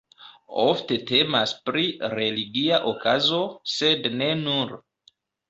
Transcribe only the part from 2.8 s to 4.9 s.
okazo, sed ne nur.